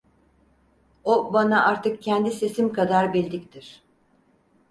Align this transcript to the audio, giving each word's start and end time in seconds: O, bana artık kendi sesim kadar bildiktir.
O, 1.03 1.33
bana 1.33 1.63
artık 1.65 2.01
kendi 2.03 2.31
sesim 2.31 2.73
kadar 2.73 3.13
bildiktir. 3.13 3.83